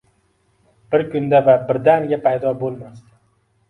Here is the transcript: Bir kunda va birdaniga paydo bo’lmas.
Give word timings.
Bir 0.95 1.05
kunda 1.13 1.43
va 1.51 1.57
birdaniga 1.69 2.23
paydo 2.29 2.59
bo’lmas. 2.67 3.09